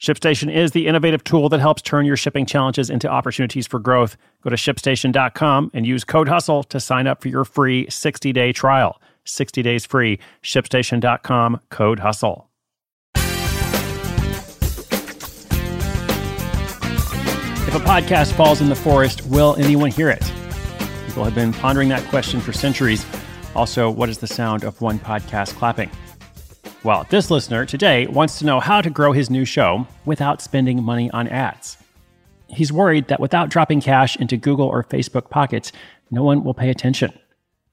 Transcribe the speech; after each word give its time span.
ShipStation 0.00 0.54
is 0.54 0.70
the 0.70 0.86
innovative 0.86 1.24
tool 1.24 1.48
that 1.48 1.58
helps 1.58 1.82
turn 1.82 2.06
your 2.06 2.16
shipping 2.16 2.46
challenges 2.46 2.88
into 2.88 3.08
opportunities 3.08 3.66
for 3.66 3.80
growth. 3.80 4.16
Go 4.42 4.50
to 4.50 4.56
shipstation.com 4.56 5.72
and 5.74 5.84
use 5.84 6.04
code 6.04 6.28
HUSTLE 6.28 6.62
to 6.64 6.78
sign 6.78 7.08
up 7.08 7.20
for 7.20 7.28
your 7.28 7.44
free 7.44 7.88
60 7.90 8.32
day 8.32 8.52
trial. 8.52 9.00
60 9.24 9.60
days 9.62 9.84
free. 9.84 10.20
ShipStation.com, 10.42 11.60
code 11.70 11.98
HUSTLE. 11.98 12.44
If 17.66 17.74
a 17.74 17.80
podcast 17.80 18.32
falls 18.32 18.60
in 18.62 18.68
the 18.68 18.76
forest, 18.76 19.26
will 19.26 19.56
anyone 19.56 19.90
hear 19.90 20.08
it? 20.08 20.22
People 21.06 21.24
have 21.24 21.34
been 21.34 21.52
pondering 21.52 21.88
that 21.88 22.02
question 22.08 22.40
for 22.40 22.52
centuries. 22.52 23.04
Also, 23.54 23.90
what 23.90 24.08
is 24.08 24.18
the 24.18 24.26
sound 24.28 24.62
of 24.62 24.80
one 24.80 24.98
podcast 25.00 25.54
clapping? 25.56 25.90
Well, 26.84 27.04
this 27.10 27.28
listener 27.28 27.66
today 27.66 28.06
wants 28.06 28.38
to 28.38 28.46
know 28.46 28.60
how 28.60 28.80
to 28.80 28.88
grow 28.88 29.10
his 29.10 29.30
new 29.30 29.44
show 29.44 29.88
without 30.04 30.40
spending 30.40 30.80
money 30.80 31.10
on 31.10 31.26
ads. 31.26 31.76
He's 32.46 32.72
worried 32.72 33.08
that 33.08 33.18
without 33.18 33.48
dropping 33.48 33.80
cash 33.80 34.16
into 34.16 34.36
Google 34.36 34.68
or 34.68 34.84
Facebook 34.84 35.28
pockets, 35.28 35.72
no 36.12 36.22
one 36.22 36.44
will 36.44 36.54
pay 36.54 36.70
attention. 36.70 37.12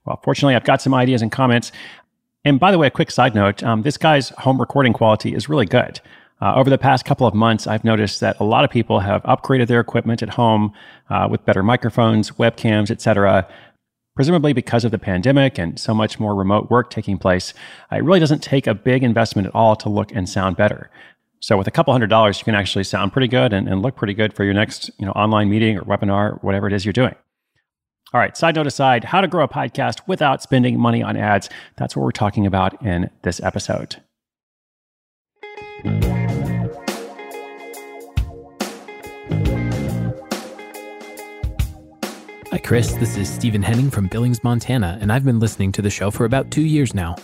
Well, 0.06 0.20
fortunately, 0.23 0.56
I've 0.56 0.64
got 0.64 0.81
some 0.81 0.95
ideas 0.95 1.22
and 1.22 1.31
comments. 1.31 1.72
And 2.45 2.59
by 2.59 2.72
the 2.72 2.80
way, 2.80 2.88
a 2.88 2.92
quick 2.92 3.11
side 3.11 3.36
note 3.36 3.61
um, 3.61 3.83
this 3.83 3.95
guy's 3.95 4.30
home 4.30 4.59
recording 4.59 4.92
quality 4.92 5.36
is 5.36 5.48
really 5.48 5.67
good. 5.67 6.02
Uh, 6.42 6.56
over 6.56 6.72
the 6.72 6.78
past 6.78 7.06
couple 7.06 7.28
of 7.28 7.36
months, 7.36 7.67
I've 7.67 7.83
noticed 7.83 8.22
that 8.22 8.39
a 8.39 8.44
lot 8.44 8.66
of 8.66 8.72
people 8.72 9.00
have 9.02 9.22
upgraded 9.23 9.67
their 9.67 9.80
equipment 9.80 10.23
at 10.23 10.30
home 10.30 10.73
uh, 11.11 11.28
with 11.30 11.45
better 11.45 11.61
microphones, 11.61 12.31
webcams, 12.31 12.89
etc 12.89 13.48
presumably 14.16 14.53
because 14.53 14.85
of 14.85 14.91
the 14.91 14.97
pandemic 14.97 15.58
and 15.58 15.77
so 15.80 15.94
much 15.94 16.19
more 16.19 16.33
remote 16.33 16.71
work 16.71 16.89
taking 16.89 17.17
place, 17.17 17.53
it 17.91 18.03
really 18.03 18.19
doesn't 18.19 18.41
take 18.41 18.66
a 18.66 18.73
big 18.73 19.03
investment 19.03 19.47
at 19.47 19.55
all 19.55 19.75
to 19.75 19.89
look 19.89 20.11
and 20.13 20.27
sound 20.27 20.55
better. 20.55 20.89
So 21.41 21.58
with 21.58 21.67
a 21.67 21.71
couple 21.71 21.94
hundred 21.94 22.09
dollars, 22.09 22.39
you 22.39 22.45
can 22.45 22.55
actually 22.55 22.86
sound 22.86 23.13
pretty 23.13 23.27
good 23.27 23.53
and, 23.53 23.67
and 23.67 23.81
look 23.81 23.95
pretty 23.95 24.13
good 24.13 24.33
for 24.33 24.43
your 24.43 24.53
next 24.53 24.89
you 24.97 25.05
know, 25.05 25.11
online 25.11 25.49
meeting 25.49 25.77
or 25.77 25.83
webinar, 25.83 26.33
or 26.33 26.39
whatever 26.41 26.66
it 26.67 26.73
is 26.73 26.86
you're 26.86 26.93
doing. 26.93 27.13
All 28.13 28.19
right, 28.19 28.38
side 28.38 28.55
note 28.55 28.67
aside, 28.67 29.03
how 29.03 29.19
to 29.19 29.27
grow 29.27 29.43
a 29.43 29.47
podcast 29.47 29.99
without 30.08 30.41
spending 30.41 30.80
money 30.80 31.03
on 31.03 31.17
ads. 31.17 31.49
That's 31.75 31.95
what 31.95 32.03
we're 32.03 32.11
talking 32.11 32.45
about 32.45 32.81
in 32.81 33.09
this 33.23 33.41
episode. 33.41 33.97
Chris. 42.66 42.95
This 42.95 43.16
is 43.16 43.31
Stephen 43.31 43.61
Henning 43.61 43.91
from 43.91 44.08
Billings, 44.08 44.44
Montana, 44.44 44.97
and 44.99 45.13
I've 45.13 45.23
been 45.23 45.39
listening 45.39 45.71
to 45.73 45.83
the 45.83 45.89
show 45.91 46.09
for 46.09 46.25
about 46.25 46.49
two 46.49 46.63
years 46.63 46.95
now. 46.95 47.16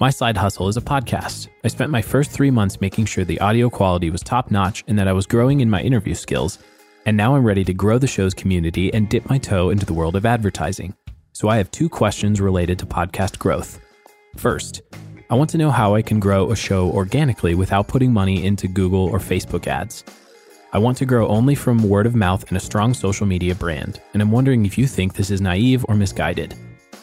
My 0.00 0.10
side 0.10 0.36
hustle 0.36 0.66
is 0.66 0.76
a 0.76 0.80
podcast. 0.80 1.46
I 1.62 1.68
spent 1.68 1.92
my 1.92 2.02
first 2.02 2.32
three 2.32 2.50
months 2.50 2.80
making 2.80 3.04
sure 3.04 3.24
the 3.24 3.38
audio 3.38 3.70
quality 3.70 4.10
was 4.10 4.22
top 4.22 4.50
notch 4.50 4.82
and 4.88 4.98
that 4.98 5.06
I 5.06 5.12
was 5.12 5.24
growing 5.24 5.60
in 5.60 5.70
my 5.70 5.80
interview 5.80 6.14
skills. 6.14 6.58
And 7.06 7.16
now 7.16 7.36
I'm 7.36 7.44
ready 7.44 7.62
to 7.62 7.72
grow 7.72 7.98
the 7.98 8.08
show's 8.08 8.34
community 8.34 8.92
and 8.92 9.08
dip 9.08 9.30
my 9.30 9.38
toe 9.38 9.70
into 9.70 9.86
the 9.86 9.92
world 9.92 10.16
of 10.16 10.26
advertising. 10.26 10.96
So 11.32 11.46
I 11.46 11.58
have 11.58 11.70
two 11.70 11.88
questions 11.88 12.40
related 12.40 12.80
to 12.80 12.86
podcast 12.86 13.38
growth. 13.38 13.80
First, 14.36 14.82
I 15.30 15.36
want 15.36 15.50
to 15.50 15.58
know 15.58 15.70
how 15.70 15.94
I 15.94 16.02
can 16.02 16.18
grow 16.18 16.50
a 16.50 16.56
show 16.56 16.90
organically 16.90 17.54
without 17.54 17.86
putting 17.86 18.12
money 18.12 18.44
into 18.44 18.66
Google 18.66 19.06
or 19.06 19.20
Facebook 19.20 19.68
ads. 19.68 20.02
I 20.70 20.78
want 20.78 20.98
to 20.98 21.06
grow 21.06 21.26
only 21.28 21.54
from 21.54 21.88
word 21.88 22.04
of 22.04 22.14
mouth 22.14 22.46
and 22.48 22.56
a 22.58 22.60
strong 22.60 22.92
social 22.92 23.24
media 23.24 23.54
brand, 23.54 24.02
and 24.12 24.20
I'm 24.20 24.30
wondering 24.30 24.66
if 24.66 24.76
you 24.76 24.86
think 24.86 25.14
this 25.14 25.30
is 25.30 25.40
naive 25.40 25.82
or 25.88 25.94
misguided. 25.94 26.54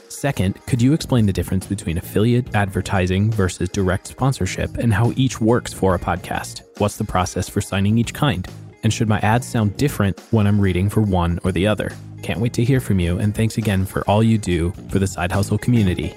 Second, 0.07 0.63
could 0.67 0.83
you 0.83 0.93
explain 0.93 1.25
the 1.25 1.33
difference 1.33 1.65
between 1.65 1.97
affiliate 1.97 2.53
advertising 2.53 3.31
versus 3.31 3.67
direct 3.69 4.05
sponsorship 4.05 4.77
and 4.77 4.93
how 4.93 5.13
each 5.15 5.41
works 5.41 5.73
for 5.73 5.95
a 5.95 5.99
podcast? 5.99 6.61
What's 6.77 6.97
the 6.97 7.05
process 7.05 7.49
for 7.49 7.59
signing 7.59 7.97
each 7.97 8.13
kind? 8.13 8.47
And 8.83 8.93
should 8.93 9.09
my 9.09 9.17
ads 9.21 9.47
sound 9.47 9.77
different 9.77 10.19
when 10.29 10.45
I'm 10.45 10.61
reading 10.61 10.87
for 10.87 11.01
one 11.01 11.39
or 11.43 11.51
the 11.51 11.65
other? 11.65 11.91
Can't 12.21 12.39
wait 12.39 12.53
to 12.53 12.63
hear 12.63 12.79
from 12.79 12.99
you, 12.99 13.17
and 13.17 13.33
thanks 13.33 13.57
again 13.57 13.83
for 13.83 14.07
all 14.07 14.21
you 14.21 14.37
do 14.37 14.73
for 14.89 14.99
the 14.99 15.07
side 15.07 15.31
hustle 15.31 15.57
community. 15.57 16.13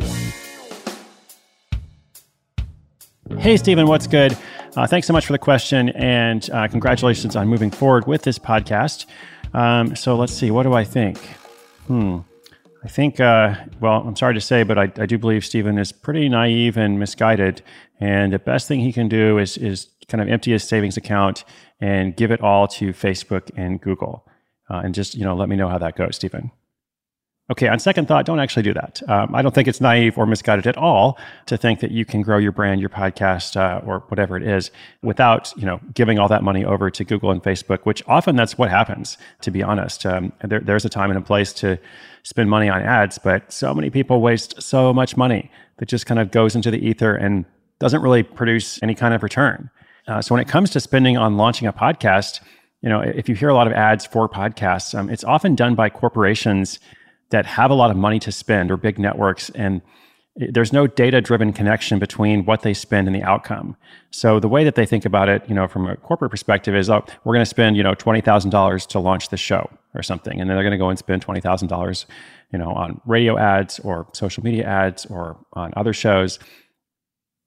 Hey, 3.39 3.57
Stephen, 3.57 3.87
what's 3.87 4.07
good? 4.07 4.37
Uh, 4.79 4.87
thanks 4.87 5.09
so 5.09 5.13
much 5.13 5.27
for 5.27 5.33
the 5.33 5.39
question, 5.41 5.89
and 5.89 6.49
uh, 6.51 6.69
congratulations 6.69 7.35
on 7.35 7.49
moving 7.49 7.69
forward 7.69 8.07
with 8.07 8.23
this 8.23 8.39
podcast. 8.39 9.07
Um, 9.53 9.97
so 9.97 10.15
let's 10.15 10.33
see, 10.33 10.53
what 10.53 10.63
do 10.63 10.73
I 10.73 10.85
think? 10.85 11.19
Hmm. 11.89 12.19
I 12.85 12.87
think, 12.87 13.19
uh, 13.19 13.57
well, 13.81 14.05
I'm 14.07 14.15
sorry 14.15 14.35
to 14.35 14.41
say, 14.41 14.63
but 14.63 14.79
I, 14.79 14.83
I, 14.97 15.07
do 15.07 15.19
believe 15.19 15.45
Stephen 15.45 15.79
is 15.79 15.91
pretty 15.91 16.29
naive 16.29 16.77
and 16.77 16.97
misguided. 16.97 17.61
And 17.99 18.33
the 18.33 18.39
best 18.39 18.69
thing 18.69 18.79
he 18.79 18.93
can 18.93 19.09
do 19.09 19.39
is, 19.39 19.57
is 19.57 19.89
kind 20.07 20.23
of 20.23 20.29
empty 20.29 20.53
his 20.53 20.63
savings 20.63 20.97
account 20.97 21.43
and 21.81 22.15
give 22.15 22.31
it 22.31 22.41
all 22.41 22.69
to 22.69 22.93
Facebook 22.93 23.51
and 23.57 23.81
Google. 23.81 24.29
Uh, 24.71 24.83
and 24.85 24.95
just, 24.95 25.17
you 25.17 25.25
know, 25.25 25.35
let 25.35 25.49
me 25.49 25.57
know 25.57 25.69
how 25.69 25.79
that 25.79 25.97
goes, 25.97 26.15
Stephen. 26.15 26.53
Okay, 27.51 27.67
on 27.67 27.79
second 27.79 28.07
thought, 28.07 28.27
don't 28.27 28.41
actually 28.41 28.63
do 28.63 28.75
that. 28.75 29.01
Um, 29.09 29.35
I 29.35 29.41
don't 29.41 29.55
think 29.55 29.69
it's 29.69 29.81
naive 29.81 30.19
or 30.19 30.27
misguided 30.27 30.67
at 30.67 30.77
all 30.77 31.19
to 31.47 31.57
think 31.57 31.81
that 31.81 31.91
you 31.91 32.05
can 32.05 32.21
grow 32.21 32.37
your 32.37 32.53
brand, 32.53 32.79
your 32.79 32.91
podcast, 32.91 33.57
uh, 33.57 33.81
or 33.87 34.01
whatever 34.09 34.37
it 34.37 34.43
is, 34.43 34.71
without 35.03 35.55
you 35.57 35.65
know 35.65 35.81
giving 35.95 36.19
all 36.19 36.29
that 36.29 36.43
money 36.43 36.63
over 36.63 36.91
to 36.91 37.05
Google 37.05 37.31
and 37.31 37.43
Facebook. 37.43 37.81
Which 37.85 38.03
often 38.07 38.37
that's 38.37 38.59
what 38.59 38.69
happens. 38.69 39.17
To 39.41 39.51
be 39.51 39.63
honest, 39.63 40.05
um, 40.05 40.33
there, 40.43 40.61
there's 40.61 40.85
a 40.85 40.91
time 40.91 41.11
and 41.11 41.19
a 41.19 41.23
place 41.23 41.55
to 41.55 41.79
spend 42.23 42.51
money 42.51 42.69
on 42.69 42.83
ads, 42.83 43.17
but 43.17 43.51
so 43.51 43.73
many 43.73 43.89
people 43.89 44.21
waste 44.21 44.61
so 44.61 44.93
much 44.93 45.17
money 45.17 45.51
that 45.79 45.89
just 45.89 46.05
kind 46.05 46.21
of 46.21 46.31
goes 46.31 46.55
into 46.55 46.71
the 46.71 46.87
ether 46.87 47.15
and 47.15 47.47
doesn't 47.79 48.03
really 48.03 48.23
produce 48.23 48.79
any 48.83 48.95
kind 48.95 49.15
of 49.15 49.23
return. 49.23 49.71
Uh, 50.07 50.21
so 50.21 50.35
when 50.35 50.43
it 50.43 50.49
comes 50.49 50.69
to 50.71 50.81
spending 50.81 51.17
on 51.17 51.39
launching 51.39 51.67
a 51.67 51.73
podcast, 51.73 52.41
you 52.83 52.89
know, 52.91 53.01
if 53.01 53.29
you 53.29 53.35
hear 53.35 53.49
a 53.49 53.55
lot 53.55 53.67
of 53.67 53.73
ads 53.73 54.05
for 54.05 54.29
podcasts, 54.29 54.99
um, 54.99 55.09
it's 55.09 55.25
often 55.25 55.55
done 55.55 55.75
by 55.75 55.89
corporations 55.89 56.79
that 57.31 57.47
have 57.47 57.71
a 57.71 57.75
lot 57.75 57.91
of 57.91 57.97
money 57.97 58.19
to 58.19 58.33
spend 58.33 58.71
or 58.71 58.77
big 58.77 58.99
networks 58.99 59.51
and 59.51 59.83
there's 60.39 60.73
no 60.73 60.87
data 60.87 61.21
driven 61.21 61.53
connection 61.53 61.99
between 61.99 62.45
what 62.45 62.63
they 62.63 62.73
spend 62.73 63.09
and 63.09 63.15
the 63.15 63.23
outcome. 63.23 63.77
So 64.11 64.39
the 64.39 64.49
way 64.49 64.63
that 64.65 64.77
they 64.77 64.87
think 64.87 65.05
about 65.05 65.29
it, 65.29 65.43
you 65.49 65.55
know, 65.55 65.67
from 65.67 65.89
a 65.89 65.97
corporate 65.97 66.31
perspective 66.31 66.77
is, 66.77 66.89
oh, 66.89 67.05
we're 67.25 67.35
going 67.35 67.45
to 67.45 67.47
spend, 67.47 67.77
you 67.77 67.83
know, 67.83 67.95
$20,000 67.95 68.87
to 68.89 68.99
launch 69.01 69.31
the 69.31 69.37
show 69.37 69.69
or 69.95 70.03
something. 70.03 70.41
And 70.41 70.49
then 70.49 70.57
they're 70.57 70.65
going 70.65 70.73
to 70.73 70.79
go 70.79 70.91
and 70.91 70.99
spend 70.99 71.27
$20,000, 71.27 72.07
you 72.53 72.59
know, 72.59 72.71
on 72.71 73.01
radio 73.05 73.37
ads 73.37 73.81
or 73.81 74.07
social 74.13 74.45
media 74.45 74.65
ads 74.65 75.07
or 75.07 75.45
on 75.55 75.73
other 75.77 75.93
shows. 75.93 76.39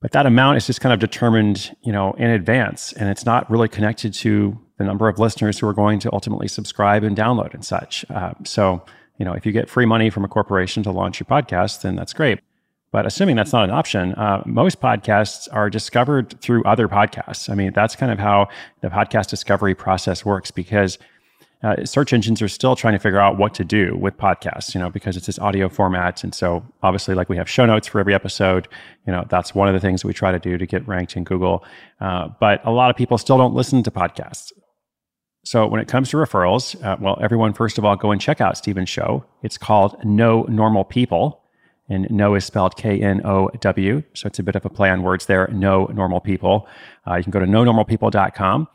But 0.02 0.12
that 0.12 0.26
amount 0.26 0.58
is 0.58 0.68
just 0.68 0.82
kind 0.82 0.92
of 0.92 1.00
determined, 1.00 1.76
you 1.84 1.94
know, 1.94 2.12
in 2.14 2.30
advance. 2.30 2.92
And 2.94 3.08
it's 3.08 3.26
not 3.26 3.50
really 3.50 3.70
connected 3.70 4.14
to 4.16 4.60
the 4.78 4.84
number 4.84 5.08
of 5.08 5.18
listeners 5.18 5.60
who 5.60 5.68
are 5.68 5.74
going 5.74 6.00
to 6.00 6.12
ultimately 6.12 6.50
subscribe 6.50 7.04
and 7.04 7.16
download 7.16 7.54
and 7.54 7.64
such. 7.64 8.04
Uh, 8.10 8.34
so, 8.44 8.84
you 9.22 9.26
know, 9.26 9.34
if 9.34 9.46
you 9.46 9.52
get 9.52 9.70
free 9.70 9.86
money 9.86 10.10
from 10.10 10.26
a 10.26 10.28
corporation 10.28 10.82
to 10.82 10.90
launch 10.90 11.20
your 11.20 11.28
podcast, 11.28 11.84
then 11.84 11.96
that's 11.96 12.12
great. 12.12 12.40
But 12.92 13.06
assuming 13.06 13.36
that's 13.36 13.54
not 13.54 13.66
an 13.66 13.70
option, 13.70 14.16
uh, 14.16 14.42
most 14.48 14.82
podcasts 14.82 15.48
are 15.52 15.70
discovered 15.70 16.42
through 16.42 16.64
other 16.64 16.88
podcasts. 16.88 17.48
I 17.48 17.54
mean, 17.54 17.72
that's 17.72 17.96
kind 17.96 18.12
of 18.12 18.18
how 18.18 18.48
the 18.82 18.88
podcast 18.88 19.28
discovery 19.28 19.76
process 19.76 20.26
works 20.26 20.50
because 20.50 20.98
uh, 21.62 21.86
search 21.86 22.14
engines 22.14 22.42
are 22.42 22.48
still 22.48 22.76
trying 22.76 22.94
to 22.94 23.00
figure 23.00 23.20
out 23.20 23.38
what 23.38 23.54
to 23.54 23.64
do 23.64 23.96
with 23.96 24.18
podcasts, 24.18 24.74
you 24.74 24.82
know, 24.82 24.90
because 24.90 25.16
it's 25.16 25.28
this 25.28 25.38
audio 25.38 25.70
format. 25.70 26.24
And 26.24 26.34
so 26.34 26.66
obviously, 26.82 27.14
like 27.14 27.30
we 27.30 27.38
have 27.38 27.48
show 27.48 27.68
notes 27.68 27.88
for 27.88 28.00
every 28.00 28.16
episode, 28.16 28.68
you 29.06 29.14
know, 29.14 29.24
that's 29.30 29.54
one 29.54 29.68
of 29.68 29.76
the 29.76 29.80
things 29.80 30.02
that 30.02 30.08
we 30.08 30.16
try 30.16 30.32
to 30.32 30.40
do 30.40 30.58
to 30.58 30.66
get 30.66 30.88
ranked 30.88 31.16
in 31.16 31.26
Google. 31.26 31.64
Uh, 32.00 32.30
but 32.40 32.60
a 32.66 32.72
lot 32.72 32.90
of 32.90 32.96
people 32.96 33.20
still 33.20 33.38
don't 33.38 33.54
listen 33.54 33.84
to 33.84 33.92
podcasts. 33.92 34.52
So 35.44 35.66
when 35.66 35.82
it 35.82 35.88
comes 35.88 36.10
to 36.10 36.18
referrals, 36.18 36.82
uh, 36.84 36.98
well, 37.00 37.18
everyone, 37.22 37.54
first 37.54 37.78
of 37.78 37.86
all, 37.86 37.96
go 37.96 38.12
and 38.12 38.22
check 38.22 38.42
out 38.42 38.58
Stephen's 38.58 38.90
show. 38.90 39.26
It's 39.42 39.58
called 39.58 40.04
No 40.04 40.44
Normal 40.44 40.84
People. 40.84 41.42
And 41.90 42.10
No 42.10 42.36
is 42.36 42.46
spelled 42.46 42.78
K 42.78 43.02
N 43.02 43.22
O 43.26 43.50
W. 43.50 44.04
So 44.14 44.28
it's 44.28 44.40
a 44.40 44.44
bit 44.44 44.56
of 44.56 44.66
a 44.66 44.70
play 44.70 44.90
on 44.90 45.04
words 45.04 45.26
there. 45.26 45.48
No 45.52 45.86
Normal 45.88 46.22
People. 46.22 46.68
Uh, 47.08 47.16
you 47.16 47.24
can 47.24 47.32
go 47.32 47.40
to 47.40 47.46
knownormalpeople.com. 47.46 48.68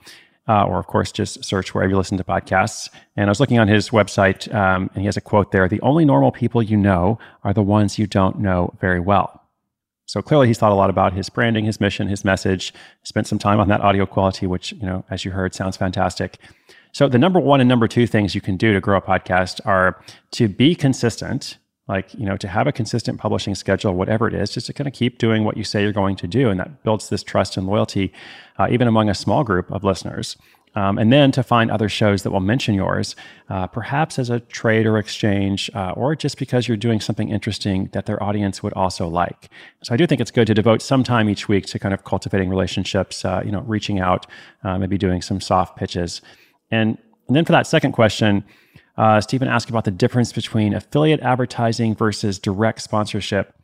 Uh, 0.49 0.65
or, 0.65 0.79
of 0.79 0.87
course, 0.87 1.11
just 1.11 1.45
search 1.45 1.75
wherever 1.75 1.91
you 1.91 1.97
listen 1.97 2.17
to 2.19 2.25
podcasts. 2.25 2.89
And 3.17 3.27
I 3.27 3.31
was 3.31 3.41
looking 3.41 3.59
on 3.59 3.67
his 3.67 3.91
website, 3.91 4.53
um, 4.55 4.89
and 4.95 5.01
he 5.01 5.07
has 5.07 5.17
a 5.17 5.21
quote 5.21 5.51
there 5.51 5.69
The 5.69 5.81
only 5.81 6.05
normal 6.05 6.31
people 6.31 6.63
you 6.63 6.77
know 6.77 7.19
are 7.43 7.53
the 7.53 7.63
ones 7.63 7.99
you 7.99 8.07
don't 8.07 8.39
know 8.39 8.73
very 8.81 9.01
well. 9.01 9.46
So 10.07 10.23
clearly, 10.23 10.47
he's 10.47 10.59
thought 10.59 10.73
a 10.73 10.77
lot 10.77 10.89
about 10.89 11.13
his 11.13 11.29
branding, 11.29 11.65
his 11.65 11.81
mission, 11.81 12.09
his 12.09 12.25
message. 12.25 12.73
Spent 13.03 13.27
some 13.27 13.39
time 13.39 13.61
on 13.61 13.69
that 13.69 13.81
audio 13.81 14.07
quality, 14.07 14.47
which 14.47 14.73
you 14.73 14.87
know, 14.87 15.05
as 15.11 15.25
you 15.25 15.33
heard, 15.33 15.55
sounds 15.55 15.77
fantastic. 15.77 16.39
So 16.93 17.09
the 17.09 17.19
number 17.19 17.39
one 17.41 17.61
and 17.61 17.69
number 17.69 17.89
two 17.89 18.07
things 18.07 18.35
you 18.35 18.41
can 18.41 18.57
do 18.57 18.73
to 18.73 18.81
grow 18.81 18.97
a 18.97 19.03
podcast 19.03 19.61
are 19.67 20.03
to 20.33 20.49
be 20.49 20.75
consistent 20.75 21.59
like 21.89 22.13
you 22.15 22.27
know 22.27 22.37
to 22.37 22.49
have 22.49 22.67
a 22.67 22.73
consistent 22.73 23.19
publishing 23.19 23.55
schedule 23.55 23.93
whatever 23.93 24.27
it 24.27 24.35
is 24.35 24.51
just 24.51 24.67
to 24.67 24.73
kind 24.73 24.89
of 24.89 24.95
keep 24.95 25.19
doing 25.19 25.45
what 25.45 25.57
you 25.57 25.65
say 25.65 25.83
you're 25.83 25.93
going 25.93 26.17
to 26.17 26.27
do 26.27 26.51
and 26.51 26.59
that 26.59 26.83
builds 26.83 27.09
this 27.09 27.23
trust 27.23 27.57
and 27.57 27.67
loyalty 27.67 28.13
uh, 28.59 28.67
even 28.71 28.89
among 28.89 29.09
a 29.09 29.15
small 29.15 29.45
group 29.45 29.71
of 29.71 29.85
listeners 29.85 30.37
um, 30.77 30.99
and 30.99 31.13
then 31.13 31.33
to 31.33 31.43
find 31.43 31.71
other 31.71 31.89
shows 31.89 32.23
that 32.23 32.31
will 32.31 32.41
mention 32.41 32.75
yours, 32.75 33.17
uh, 33.49 33.67
perhaps 33.67 34.19
as 34.19 34.31
a 34.31 34.41
trade 34.41 34.87
or 34.87 34.99
exchange, 34.99 35.71
uh, 35.75 35.93
or 35.97 36.15
just 36.15 36.39
because 36.39 36.69
you're 36.69 36.77
doing 36.77 37.01
something 37.01 37.31
interesting 37.31 37.89
that 37.93 38.05
their 38.05 38.23
audience 38.23 38.63
would 38.63 38.75
also 38.75 39.09
like. 39.09 39.49
So 39.83 39.95
I 39.95 39.97
do 39.97 40.07
think 40.07 40.21
it's 40.21 40.31
good 40.31 40.47
to 40.47 40.55
devote 40.55 40.83
some 40.83 41.03
time 41.03 41.29
each 41.31 41.49
week 41.49 41.65
to 41.67 41.79
kind 41.79 41.95
of 41.95 42.05
cultivating 42.05 42.51
relationships, 42.51 43.25
uh, 43.25 43.43
you 43.45 43.51
know, 43.51 43.63
reaching 43.63 43.99
out, 43.99 44.27
uh, 44.63 44.79
maybe 44.79 44.99
doing 44.99 45.23
some 45.23 45.41
soft 45.41 45.77
pitches. 45.77 46.21
And, 46.71 46.99
and 47.27 47.35
then 47.35 47.47
for 47.47 47.53
that 47.53 47.67
second 47.67 47.93
question, 47.93 48.45
uh, 48.99 49.21
Stephen 49.21 49.49
asked 49.49 49.71
about 49.71 49.85
the 49.85 49.91
difference 49.91 50.33
between 50.33 50.75
affiliate 50.75 51.21
advertising 51.21 51.95
versus 51.95 52.39
direct 52.39 52.83
sponsorship. 52.83 53.55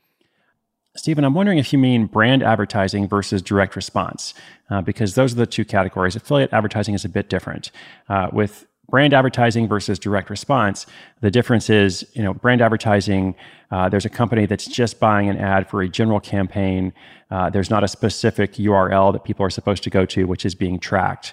Stephen, 0.94 1.24
I'm 1.24 1.32
wondering 1.32 1.56
if 1.56 1.72
you 1.72 1.78
mean 1.78 2.06
brand 2.06 2.42
advertising 2.42 3.08
versus 3.08 3.40
direct 3.40 3.76
response, 3.76 4.34
uh, 4.68 4.82
because 4.82 5.14
those 5.14 5.32
are 5.32 5.36
the 5.36 5.46
two 5.46 5.64
categories. 5.64 6.16
Affiliate 6.16 6.52
advertising 6.52 6.94
is 6.94 7.04
a 7.04 7.08
bit 7.08 7.30
different. 7.30 7.70
Uh, 8.10 8.28
with 8.30 8.66
brand 8.90 9.14
advertising 9.14 9.66
versus 9.66 9.98
direct 9.98 10.28
response, 10.28 10.84
the 11.22 11.30
difference 11.30 11.70
is, 11.70 12.04
you 12.12 12.22
know, 12.22 12.34
brand 12.34 12.60
advertising, 12.60 13.34
uh, 13.70 13.88
there's 13.88 14.04
a 14.04 14.10
company 14.10 14.44
that's 14.44 14.66
just 14.66 15.00
buying 15.00 15.30
an 15.30 15.38
ad 15.38 15.68
for 15.70 15.80
a 15.80 15.88
general 15.88 16.20
campaign. 16.20 16.92
Uh, 17.30 17.48
there's 17.48 17.70
not 17.70 17.82
a 17.82 17.88
specific 17.88 18.52
URL 18.54 19.14
that 19.14 19.24
people 19.24 19.46
are 19.46 19.50
supposed 19.50 19.82
to 19.84 19.90
go 19.90 20.04
to, 20.04 20.26
which 20.26 20.44
is 20.44 20.54
being 20.54 20.78
tracked. 20.78 21.32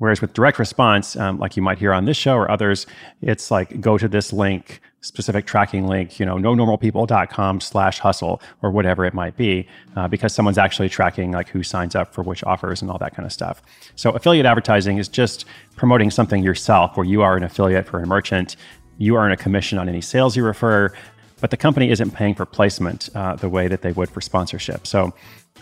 Whereas 0.00 0.22
with 0.22 0.32
direct 0.32 0.58
response, 0.58 1.14
um, 1.16 1.38
like 1.38 1.56
you 1.58 1.62
might 1.62 1.78
hear 1.78 1.92
on 1.92 2.06
this 2.06 2.16
show 2.16 2.34
or 2.34 2.50
others, 2.50 2.86
it's 3.20 3.50
like 3.50 3.82
go 3.82 3.98
to 3.98 4.08
this 4.08 4.32
link, 4.32 4.80
specific 5.02 5.44
tracking 5.44 5.86
link, 5.86 6.18
you 6.18 6.24
know, 6.24 6.36
knownormalpeople.com 6.36 7.60
slash 7.60 7.98
hustle 7.98 8.40
or 8.62 8.70
whatever 8.70 9.04
it 9.04 9.12
might 9.12 9.36
be, 9.36 9.68
uh, 9.96 10.08
because 10.08 10.32
someone's 10.32 10.56
actually 10.56 10.88
tracking 10.88 11.32
like 11.32 11.50
who 11.50 11.62
signs 11.62 11.94
up 11.94 12.14
for 12.14 12.22
which 12.22 12.42
offers 12.44 12.80
and 12.80 12.90
all 12.90 12.96
that 12.96 13.14
kind 13.14 13.26
of 13.26 13.32
stuff. 13.32 13.60
So 13.94 14.12
affiliate 14.12 14.46
advertising 14.46 14.96
is 14.96 15.06
just 15.06 15.44
promoting 15.76 16.10
something 16.10 16.42
yourself 16.42 16.96
where 16.96 17.04
you 17.04 17.20
are 17.20 17.36
an 17.36 17.44
affiliate 17.44 17.86
for 17.86 18.00
a 18.00 18.06
merchant. 18.06 18.56
You 18.96 19.16
earn 19.16 19.32
a 19.32 19.36
commission 19.36 19.76
on 19.78 19.86
any 19.86 20.00
sales 20.00 20.34
you 20.34 20.44
refer, 20.44 20.94
but 21.40 21.50
the 21.50 21.56
company 21.56 21.90
isn't 21.90 22.12
paying 22.12 22.34
for 22.34 22.46
placement 22.46 23.08
uh, 23.14 23.36
the 23.36 23.48
way 23.48 23.68
that 23.68 23.82
they 23.82 23.92
would 23.92 24.08
for 24.08 24.20
sponsorship. 24.20 24.86
So 24.86 25.12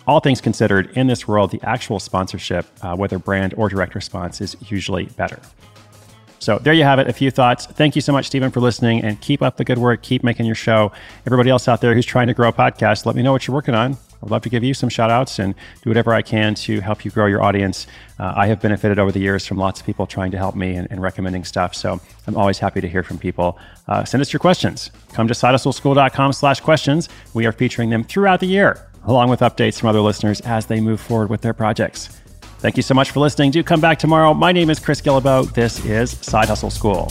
all 0.06 0.20
things 0.20 0.40
considered, 0.40 0.90
in 0.96 1.06
this 1.06 1.28
world, 1.28 1.50
the 1.50 1.60
actual 1.62 2.00
sponsorship, 2.00 2.66
uh, 2.82 2.96
whether 2.96 3.18
brand 3.18 3.54
or 3.56 3.68
direct 3.68 3.94
response, 3.94 4.40
is 4.40 4.56
usually 4.68 5.04
better. 5.04 5.40
So 6.40 6.58
there 6.58 6.72
you 6.72 6.84
have 6.84 6.98
it, 6.98 7.08
a 7.08 7.12
few 7.12 7.30
thoughts. 7.30 7.66
Thank 7.66 7.94
you 7.96 8.00
so 8.00 8.12
much, 8.12 8.26
Stephen, 8.26 8.50
for 8.50 8.60
listening 8.60 9.02
and 9.02 9.20
keep 9.20 9.42
up 9.42 9.56
the 9.56 9.64
good 9.64 9.78
work. 9.78 10.02
Keep 10.02 10.24
making 10.24 10.46
your 10.46 10.54
show. 10.54 10.92
Everybody 11.26 11.50
else 11.50 11.68
out 11.68 11.80
there 11.80 11.94
who's 11.94 12.06
trying 12.06 12.28
to 12.28 12.34
grow 12.34 12.48
a 12.48 12.52
podcast, 12.52 13.06
let 13.06 13.16
me 13.16 13.22
know 13.22 13.32
what 13.32 13.46
you're 13.46 13.54
working 13.54 13.74
on. 13.74 13.98
I'd 14.22 14.30
love 14.30 14.42
to 14.42 14.48
give 14.48 14.64
you 14.64 14.74
some 14.74 14.88
shout 14.88 15.10
outs 15.10 15.38
and 15.38 15.54
do 15.82 15.90
whatever 15.90 16.14
I 16.14 16.22
can 16.22 16.54
to 16.56 16.80
help 16.80 17.04
you 17.04 17.10
grow 17.10 17.26
your 17.26 17.42
audience. 17.42 17.86
Uh, 18.18 18.32
I 18.36 18.46
have 18.48 18.60
benefited 18.60 18.98
over 18.98 19.12
the 19.12 19.20
years 19.20 19.46
from 19.46 19.58
lots 19.58 19.80
of 19.80 19.86
people 19.86 20.06
trying 20.06 20.30
to 20.32 20.38
help 20.38 20.54
me 20.56 20.74
and, 20.74 20.88
and 20.90 21.00
recommending 21.00 21.44
stuff. 21.44 21.74
So 21.74 22.00
I'm 22.26 22.36
always 22.36 22.58
happy 22.58 22.80
to 22.80 22.88
hear 22.88 23.02
from 23.02 23.18
people. 23.18 23.58
Uh, 23.86 24.04
send 24.04 24.20
us 24.20 24.32
your 24.32 24.40
questions. 24.40 24.90
Come 25.12 25.28
to 25.28 25.34
sidehustleschool.com 25.34 26.32
slash 26.32 26.60
questions. 26.60 27.08
We 27.34 27.46
are 27.46 27.52
featuring 27.52 27.90
them 27.90 28.04
throughout 28.04 28.40
the 28.40 28.46
year 28.46 28.88
along 29.04 29.30
with 29.30 29.40
updates 29.40 29.80
from 29.80 29.88
other 29.88 30.00
listeners 30.00 30.40
as 30.42 30.66
they 30.66 30.80
move 30.80 31.00
forward 31.00 31.30
with 31.30 31.40
their 31.40 31.54
projects. 31.54 32.08
Thank 32.58 32.76
you 32.76 32.82
so 32.82 32.94
much 32.94 33.10
for 33.10 33.20
listening. 33.20 33.50
Do 33.50 33.62
come 33.62 33.80
back 33.80 33.98
tomorrow. 33.98 34.34
My 34.34 34.52
name 34.52 34.68
is 34.70 34.78
Chris 34.78 35.00
Guillebeau. 35.00 35.52
This 35.54 35.84
is 35.84 36.10
Side 36.10 36.48
Hustle 36.48 36.70
School. 36.70 37.10